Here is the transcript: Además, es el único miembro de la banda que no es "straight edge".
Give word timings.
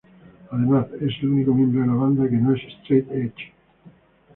Además, 0.49 0.87
es 0.99 1.13
el 1.21 1.29
único 1.29 1.53
miembro 1.53 1.81
de 1.81 1.85
la 1.89 1.93
banda 1.93 2.27
que 2.27 2.35
no 2.37 2.55
es 2.55 2.61
"straight 2.83 3.11
edge". 3.11 3.53